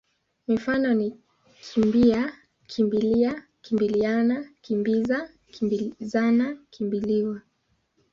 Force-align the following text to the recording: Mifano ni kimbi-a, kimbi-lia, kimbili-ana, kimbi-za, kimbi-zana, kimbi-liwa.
Mifano 0.47 0.89
ni 0.99 1.07
kimbi-a, 1.67 2.21
kimbi-lia, 2.71 3.31
kimbili-ana, 3.63 4.37
kimbi-za, 4.63 5.17
kimbi-zana, 5.53 6.45
kimbi-liwa. 6.73 7.35